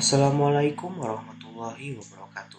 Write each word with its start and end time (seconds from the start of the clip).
Assalamualaikum 0.00 0.96
warahmatullahi 0.96 1.92
wabarakatuh. 1.92 2.56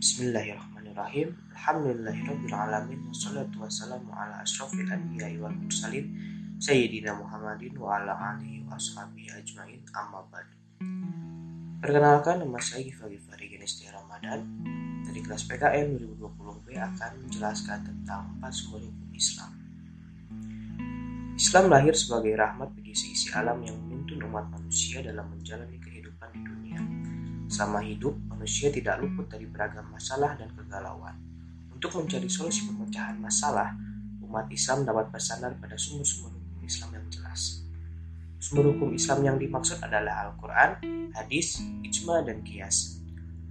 Bismillahirrahmanirrahim. 0.00 1.36
Alhamdulillahirrahmanirrahim 1.52 3.12
Wassalatu 3.12 3.60
wassalamu 3.60 4.08
ala 4.16 4.40
ashrafil 4.40 4.88
anbiya 4.88 5.36
wal 5.36 5.52
mursalin 5.52 6.08
Sayyidina 6.56 7.12
Muhammadin 7.20 7.76
wa 7.76 8.00
ala 8.00 8.16
alihi 8.32 8.64
wa 8.64 8.80
ashabihi 8.80 9.28
ajmain. 9.28 9.84
Amma 9.92 10.24
ba'du. 10.32 10.56
Perkenalkan 11.84 12.48
nama 12.48 12.64
saya 12.64 12.80
Gifari 12.88 13.20
Genesti 13.52 13.84
Ramadan. 13.92 14.40
Dari 15.04 15.20
kelas 15.20 15.44
PKM 15.44 16.00
2020B 16.00 16.80
akan 16.80 17.28
menjelaskan 17.28 17.92
tentang 17.92 18.40
empat 18.40 18.56
sumber 18.56 18.88
hukum 18.88 19.12
Islam. 19.12 19.52
Islam 21.36 21.68
lahir 21.68 21.92
sebagai 21.92 22.32
rahmat 22.32 22.72
bagi 22.72 22.96
seisi 22.96 23.28
alam 23.36 23.60
yang 23.60 23.76
menuntun 23.76 24.24
umat 24.24 24.48
manusia 24.48 25.04
dalam 25.04 25.28
menjalani 25.28 25.76
kehidupan 25.76 25.95
di 26.32 26.40
dunia. 26.42 26.80
Selama 27.46 27.82
hidup, 27.82 28.14
manusia 28.26 28.72
tidak 28.72 29.02
luput 29.02 29.30
dari 29.30 29.46
beragam 29.46 29.86
masalah 29.90 30.34
dan 30.34 30.50
kegalauan. 30.54 31.14
Untuk 31.70 31.92
mencari 31.94 32.26
solusi 32.26 32.66
pemecahan 32.66 33.20
masalah, 33.20 33.76
umat 34.24 34.50
Islam 34.50 34.82
dapat 34.82 35.12
bersandar 35.12 35.54
pada 35.60 35.78
sumber-sumber 35.78 36.34
hukum 36.34 36.62
Islam 36.64 36.90
yang 36.96 37.06
jelas. 37.12 37.62
Sumber 38.42 38.74
hukum 38.74 38.90
Islam 38.96 39.18
yang 39.22 39.36
dimaksud 39.38 39.78
adalah 39.82 40.30
Al-Quran, 40.30 40.70
hadis, 41.14 41.62
ijma, 41.86 42.24
dan 42.26 42.42
kias. 42.42 42.98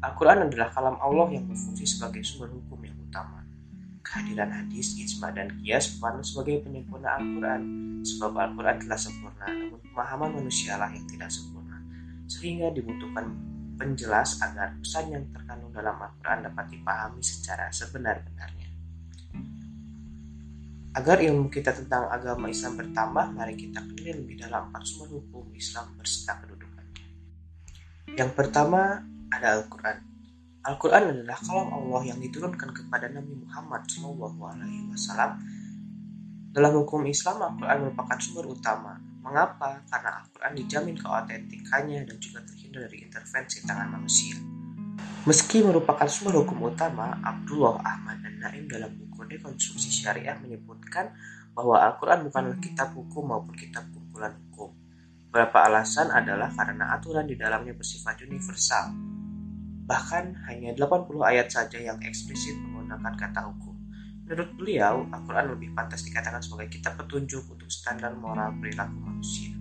Al-Quran 0.04 0.52
adalah 0.52 0.70
kalam 0.74 0.98
Allah 1.00 1.32
yang 1.32 1.48
berfungsi 1.48 1.88
sebagai 1.88 2.22
sumber 2.22 2.52
hukum 2.52 2.80
yang 2.84 2.98
utama 3.00 3.46
kehadiran 4.06 4.54
hadis, 4.54 4.94
ijma, 5.02 5.34
dan 5.34 5.50
kias 5.60 5.98
bukan 5.98 6.22
sebagai 6.22 6.62
penyempurna 6.62 7.18
Al-Quran, 7.18 7.62
sebab 8.06 8.38
Al-Quran 8.38 8.78
telah 8.86 9.00
sempurna, 9.02 9.46
namun 9.50 9.82
pemahaman 9.82 10.30
manusialah 10.38 10.94
yang 10.94 11.04
tidak 11.10 11.34
sempurna, 11.34 11.65
sehingga 12.26 12.74
dibutuhkan 12.74 13.32
penjelas 13.76 14.40
agar 14.42 14.76
pesan 14.80 15.12
yang 15.12 15.24
terkandung 15.36 15.72
dalam 15.76 16.00
Al-Quran 16.00 16.48
dapat 16.48 16.66
dipahami 16.72 17.22
secara 17.22 17.68
sebenar-benarnya. 17.70 18.68
Agar 20.96 21.20
ilmu 21.20 21.52
kita 21.52 21.76
tentang 21.76 22.08
agama 22.08 22.48
Islam 22.48 22.80
bertambah, 22.80 23.36
mari 23.36 23.60
kita 23.60 23.84
kenal 23.84 24.16
lebih 24.16 24.40
dalam 24.40 24.72
empat 24.72 24.84
sumber 24.88 25.20
hukum 25.20 25.52
Islam 25.52 25.92
berserta 26.00 26.40
kedudukannya. 26.40 27.04
Yang 28.16 28.32
pertama 28.32 29.04
ada 29.28 29.60
Al-Quran. 29.60 29.98
Al-Quran 30.66 31.04
adalah 31.12 31.38
kalam 31.44 31.70
Allah 31.70 32.02
yang 32.16 32.20
diturunkan 32.24 32.72
kepada 32.72 33.12
Nabi 33.12 33.44
Muhammad 33.44 33.84
SAW. 33.92 35.36
Dalam 36.56 36.72
hukum 36.80 37.04
Islam, 37.04 37.44
Al-Quran 37.44 37.84
merupakan 37.84 38.16
sumber 38.16 38.48
utama. 38.48 38.96
Mengapa? 39.20 39.84
Karena 39.92 40.24
Al-Quran 40.24 40.56
dijamin 40.56 40.96
keautentikannya 40.96 42.08
dan 42.08 42.16
juga 42.16 42.40
terhindar 42.48 42.88
dari 42.88 43.04
intervensi 43.04 43.60
tangan 43.68 43.92
manusia. 43.92 44.40
Meski 45.28 45.68
merupakan 45.68 46.08
sumber 46.08 46.40
hukum 46.40 46.72
utama, 46.72 47.20
Abdullah 47.20 47.76
Ahmad 47.84 48.24
dan 48.24 48.40
Naim 48.40 48.72
dalam 48.72 48.88
buku 48.96 49.28
Dekonstruksi 49.28 49.92
Syariah 49.92 50.40
menyebutkan 50.40 51.12
bahwa 51.52 51.76
Al-Quran 51.84 52.32
bukanlah 52.32 52.56
kitab 52.64 52.96
hukum 52.96 53.36
maupun 53.36 53.52
kitab 53.60 53.84
kumpulan 53.92 54.32
hukum. 54.48 54.72
Beberapa 55.28 55.68
alasan 55.68 56.08
adalah 56.08 56.48
karena 56.56 56.96
aturan 56.96 57.28
di 57.28 57.36
dalamnya 57.36 57.76
bersifat 57.76 58.24
universal, 58.24 58.96
Bahkan 59.86 60.50
hanya 60.50 60.74
80 60.74 61.22
ayat 61.22 61.48
saja 61.54 61.78
yang 61.78 62.02
eksplisit 62.02 62.58
menggunakan 62.58 63.14
kata 63.14 63.42
hukum. 63.46 63.75
Menurut 64.26 64.58
beliau, 64.58 65.06
Al-Quran 65.14 65.54
lebih 65.54 65.78
pantas 65.78 66.02
dikatakan 66.02 66.42
sebagai 66.42 66.74
kitab 66.74 66.98
petunjuk 66.98 67.46
untuk 67.46 67.70
standar 67.70 68.10
moral 68.18 68.58
perilaku 68.58 68.98
manusia. 68.98 69.54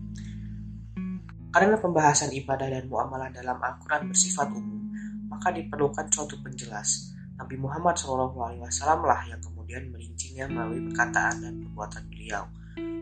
Karena 1.52 1.76
pembahasan 1.76 2.32
ibadah 2.32 2.72
dan 2.72 2.88
muamalah 2.88 3.28
dalam 3.28 3.60
Al-Quran 3.60 4.08
bersifat 4.08 4.48
umum, 4.56 4.88
maka 5.28 5.52
diperlukan 5.52 6.08
suatu 6.08 6.40
penjelas. 6.40 7.12
Nabi 7.36 7.60
Muhammad 7.60 8.00
SAW 8.00 9.04
lah 9.04 9.20
yang 9.28 9.44
kemudian 9.44 9.92
merincinya 9.92 10.48
melalui 10.48 10.80
perkataan 10.88 11.44
dan 11.44 11.60
perbuatan 11.60 12.02
beliau. 12.08 12.48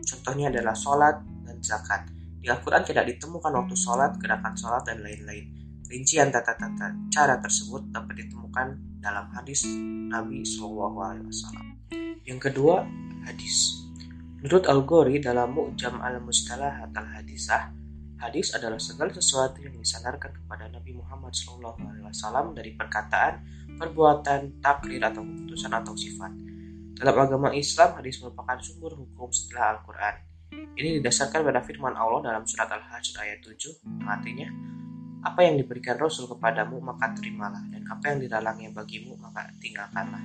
Contohnya 0.03 0.51
adalah 0.51 0.75
sholat 0.75 1.15
dan 1.47 1.63
zakat. 1.63 2.11
Di 2.43 2.51
Al-Quran 2.51 2.83
tidak 2.83 3.07
ditemukan 3.07 3.55
waktu 3.55 3.75
sholat, 3.79 4.19
gerakan 4.19 4.51
sholat, 4.59 4.83
dan 4.83 4.99
lain-lain 4.99 5.62
Rincian 5.87 6.31
tata-tata 6.31 6.95
cara 7.11 7.37
tersebut 7.37 7.91
dapat 7.91 8.25
ditemukan 8.25 8.67
dalam 9.03 9.27
hadis 9.35 9.67
Nabi 10.09 10.47
SAW. 10.47 11.11
Yang 12.23 12.39
kedua, 12.39 12.87
hadis. 13.27 13.83
Menurut 14.39 14.67
Al-Ghori 14.67 15.19
dalam 15.23 15.55
Mu'jam 15.55 15.99
al-Mustalahat 15.99 16.91
al-Hadisah, 16.91 17.71
hadis 18.19 18.55
adalah 18.55 18.79
segala 18.79 19.11
sesuatu 19.11 19.59
yang 19.59 19.75
disandarkan 19.75 20.31
kepada 20.35 20.71
Nabi 20.71 20.95
Muhammad 20.95 21.35
SAW 21.35 22.55
dari 22.55 22.75
perkataan, 22.75 23.43
perbuatan, 23.75 24.63
takrir 24.63 25.03
atau 25.03 25.23
keputusan 25.23 25.71
atau 25.71 25.95
sifat. 25.95 26.31
Dalam 26.95 27.15
agama 27.19 27.51
Islam, 27.51 27.99
hadis 27.99 28.23
merupakan 28.23 28.55
sumber 28.63 28.95
hukum 28.95 29.31
setelah 29.31 29.79
Al-Quran. 29.79 30.15
Ini 30.79 31.03
didasarkan 31.03 31.43
pada 31.43 31.59
firman 31.59 31.95
Allah 31.95 32.23
dalam 32.23 32.43
surat 32.47 32.71
Al-Hajj 32.71 33.19
ayat 33.19 33.43
7, 33.43 33.83
yang 33.83 34.07
artinya, 34.07 34.47
apa 35.23 35.39
yang 35.47 35.55
diberikan 35.55 35.95
Rasul 35.95 36.27
kepadamu 36.27 36.83
maka 36.83 37.15
terimalah 37.15 37.63
dan 37.71 37.87
apa 37.87 38.11
yang 38.11 38.19
dilarangnya 38.19 38.75
bagimu 38.75 39.15
maka 39.15 39.47
tinggalkanlah. 39.63 40.19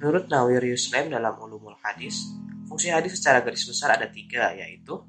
Menurut 0.00 0.32
Nawir 0.32 0.64
Yuslim 0.64 1.12
dalam 1.12 1.36
Ulumul 1.36 1.76
Hadis, 1.84 2.32
fungsi 2.64 2.88
hadis 2.88 3.20
secara 3.20 3.44
garis 3.44 3.68
besar 3.68 3.94
ada 4.00 4.08
tiga 4.08 4.56
yaitu 4.56 5.04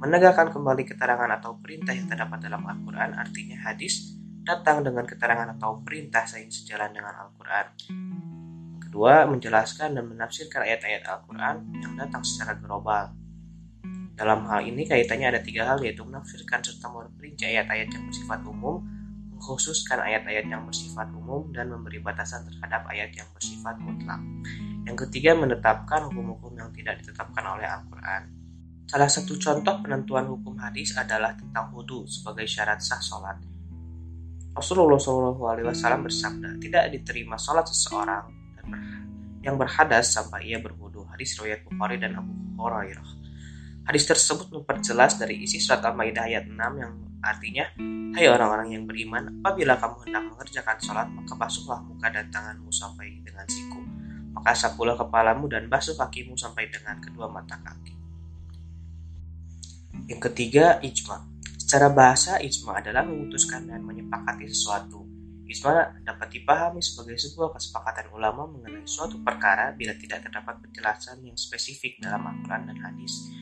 menegakkan 0.00 0.50
kembali 0.50 0.82
keterangan 0.88 1.30
atau 1.38 1.60
perintah 1.60 1.94
yang 1.94 2.10
terdapat 2.10 2.42
dalam 2.42 2.64
Al-Quran 2.66 3.14
artinya 3.14 3.54
hadis 3.62 4.18
datang 4.42 4.82
dengan 4.82 5.06
keterangan 5.06 5.54
atau 5.54 5.78
perintah 5.86 6.26
sehingga 6.26 6.50
sejalan 6.50 6.90
dengan 6.90 7.14
Al-Quran. 7.14 7.66
Kedua, 8.82 9.24
menjelaskan 9.30 9.94
dan 9.94 10.04
menafsirkan 10.10 10.66
ayat-ayat 10.66 11.06
Al-Quran 11.06 11.56
yang 11.78 11.94
datang 11.94 12.26
secara 12.26 12.58
global 12.58 13.21
dalam 14.12 14.44
hal 14.44 14.60
ini 14.62 14.84
kaitannya 14.84 15.32
ada 15.32 15.40
tiga 15.40 15.64
hal 15.64 15.80
yaitu 15.80 16.04
menafsirkan 16.04 16.60
serta 16.60 16.92
memperinci 16.92 17.48
ayat-ayat 17.48 17.88
yang 17.88 18.04
bersifat 18.04 18.40
umum, 18.44 18.84
mengkhususkan 19.32 19.98
ayat-ayat 20.04 20.46
yang 20.46 20.62
bersifat 20.68 21.08
umum 21.16 21.48
dan 21.50 21.72
memberi 21.72 21.98
batasan 21.98 22.44
terhadap 22.44 22.84
ayat 22.92 23.10
yang 23.16 23.26
bersifat 23.32 23.80
mutlak. 23.80 24.20
Yang 24.84 25.08
ketiga 25.08 25.32
menetapkan 25.32 26.12
hukum-hukum 26.12 26.52
yang 26.60 26.70
tidak 26.76 27.00
ditetapkan 27.00 27.44
oleh 27.56 27.64
Al-Quran. 27.64 28.22
Salah 28.86 29.08
satu 29.08 29.40
contoh 29.40 29.80
penentuan 29.80 30.28
hukum 30.28 30.60
hadis 30.60 30.92
adalah 30.94 31.32
tentang 31.32 31.72
wudhu 31.72 32.04
sebagai 32.04 32.44
syarat 32.44 32.84
sah 32.84 33.00
sholat. 33.00 33.40
Rasulullah 34.52 35.00
SAW 35.00 36.04
bersabda, 36.04 36.60
tidak 36.60 36.92
diterima 36.92 37.40
sholat 37.40 37.64
seseorang 37.64 38.28
yang 39.40 39.56
berhadas 39.56 40.12
sampai 40.12 40.52
ia 40.52 40.60
berwudhu. 40.60 41.08
Hadis 41.08 41.32
riwayat 41.40 41.64
Bukhari 41.64 41.96
dan 41.96 42.20
Abu 42.20 42.36
Hurairah. 42.60 43.21
Hadis 43.82 44.06
tersebut 44.06 44.46
memperjelas 44.54 45.18
dari 45.18 45.42
isi 45.42 45.58
surat 45.58 45.82
Al-Maidah 45.82 46.30
ayat 46.30 46.46
6 46.46 46.54
yang 46.54 46.94
artinya, 47.18 47.66
Hai 48.14 48.30
orang-orang 48.30 48.78
yang 48.78 48.84
beriman, 48.86 49.42
apabila 49.42 49.74
kamu 49.74 50.06
hendak 50.06 50.22
mengerjakan 50.28 50.78
sholat, 50.78 51.08
maka 51.10 51.34
basuhlah 51.34 51.80
muka 51.82 52.06
dan 52.12 52.30
tanganmu 52.30 52.70
sampai 52.70 53.24
dengan 53.26 53.42
siku. 53.48 53.82
Maka 54.36 54.54
sapulah 54.54 54.94
kepalamu 54.94 55.50
dan 55.50 55.66
basuh 55.66 55.98
kakimu 55.98 56.38
sampai 56.38 56.70
dengan 56.70 57.00
kedua 57.02 57.26
mata 57.26 57.58
kaki. 57.58 57.94
Yang 60.12 60.20
ketiga, 60.30 60.78
ijma. 60.84 61.24
Secara 61.58 61.90
bahasa, 61.90 62.38
ijma 62.38 62.78
adalah 62.84 63.02
memutuskan 63.02 63.66
dan 63.66 63.82
menyepakati 63.82 64.46
sesuatu. 64.46 65.02
Ijma 65.48 66.04
dapat 66.06 66.28
dipahami 66.30 66.84
sebagai 66.84 67.18
sebuah 67.18 67.56
kesepakatan 67.56 68.14
ulama 68.14 68.46
mengenai 68.46 68.86
suatu 68.86 69.18
perkara 69.24 69.74
bila 69.74 69.96
tidak 69.98 70.22
terdapat 70.28 70.60
penjelasan 70.68 71.18
yang 71.24 71.34
spesifik 71.34 71.98
dalam 71.98 72.22
Al-Quran 72.28 72.70
dan 72.70 72.78
hadis 72.78 73.41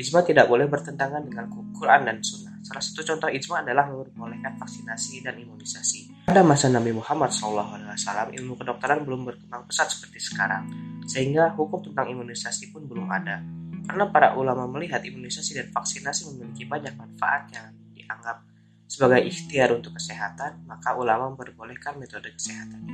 Ijma 0.00 0.24
tidak 0.24 0.48
boleh 0.48 0.64
bertentangan 0.64 1.20
dengan 1.28 1.44
Quran 1.76 2.08
dan 2.08 2.24
Sunnah. 2.24 2.56
Salah 2.64 2.80
satu 2.80 3.04
contoh 3.04 3.28
ijma 3.28 3.60
adalah 3.60 3.84
memperbolehkan 3.92 4.56
vaksinasi 4.56 5.20
dan 5.20 5.36
imunisasi. 5.36 6.24
Pada 6.24 6.40
masa 6.40 6.72
Nabi 6.72 6.96
Muhammad 6.96 7.28
SAW, 7.28 8.32
ilmu 8.32 8.56
kedokteran 8.56 9.04
belum 9.04 9.28
berkembang 9.28 9.68
pesat 9.68 9.92
seperti 9.92 10.16
sekarang, 10.16 10.72
sehingga 11.04 11.52
hukum 11.52 11.84
tentang 11.84 12.08
imunisasi 12.16 12.72
pun 12.72 12.88
belum 12.88 13.12
ada. 13.12 13.44
Karena 13.84 14.08
para 14.08 14.32
ulama 14.40 14.64
melihat 14.72 15.04
imunisasi 15.04 15.60
dan 15.60 15.68
vaksinasi 15.68 16.32
memiliki 16.32 16.64
banyak 16.64 16.96
manfaat 16.96 17.52
yang 17.52 17.68
dianggap 17.92 18.40
sebagai 18.88 19.20
ikhtiar 19.28 19.76
untuk 19.76 20.00
kesehatan, 20.00 20.64
maka 20.64 20.96
ulama 20.96 21.28
memperbolehkan 21.36 22.00
metode 22.00 22.32
kesehatan. 22.32 22.88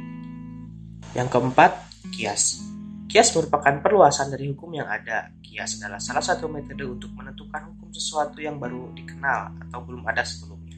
Yang 1.14 1.29
keempat, 1.31 1.70
kias. 2.11 2.66
Kias 3.06 3.31
merupakan 3.38 3.70
perluasan 3.79 4.35
dari 4.35 4.50
hukum 4.50 4.75
yang 4.75 4.91
ada. 4.91 5.31
Kias 5.38 5.79
adalah 5.79 6.03
salah 6.03 6.23
satu 6.23 6.50
metode 6.50 6.82
untuk 6.82 7.14
menentukan 7.14 7.70
hukum 7.70 7.94
sesuatu 7.94 8.43
yang 8.43 8.58
baru 8.58 8.91
dikenal 8.99 9.62
atau 9.62 9.79
belum 9.87 10.03
ada 10.11 10.26
sebelumnya. 10.26 10.75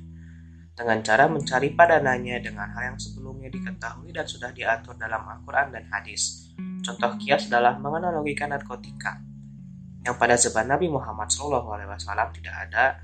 Dengan 0.76 1.00
cara 1.00 1.24
mencari 1.24 1.72
padanannya 1.72 2.36
dengan 2.44 2.68
hal 2.76 2.92
yang 2.94 2.98
sebelumnya 3.00 3.48
diketahui 3.48 4.12
dan 4.12 4.28
sudah 4.28 4.52
diatur 4.52 4.94
dalam 5.00 5.24
Al-Quran 5.24 5.72
dan 5.72 5.88
hadis. 5.88 6.52
Contoh 6.84 7.16
kias 7.16 7.48
adalah 7.48 7.80
menganalogikan 7.80 8.52
narkotika. 8.52 9.24
yang 10.06 10.14
pada 10.14 10.40
zaman 10.40 10.72
Nabi 10.72 10.88
Muhammad 10.88 11.28
SAW 11.28 11.68
tidak 12.32 12.54
ada 12.54 13.02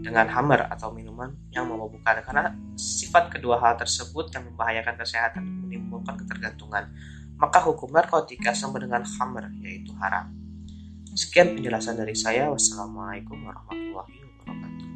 dengan 0.00 0.30
hammer 0.30 0.68
atau 0.68 0.92
minuman 0.94 1.32
yang 1.50 1.66
memabukkan 1.66 2.22
karena 2.22 2.54
sifat 2.76 3.34
kedua 3.34 3.58
hal 3.58 3.74
tersebut 3.76 4.30
yang 4.30 4.46
membahayakan 4.52 4.94
kesehatan 5.00 5.42
menimbulkan 5.64 6.14
ketergantungan 6.22 6.86
maka 7.40 7.58
hukum 7.64 7.88
narkotika 7.90 8.52
sama 8.52 8.76
dengan 8.78 9.02
hammer 9.02 9.48
yaitu 9.64 9.96
haram. 9.96 10.28
Sekian 11.16 11.58
penjelasan 11.58 11.98
dari 11.98 12.14
saya. 12.14 12.52
Wassalamualaikum 12.52 13.40
warahmatullahi 13.42 14.14
wabarakatuh 14.46 14.89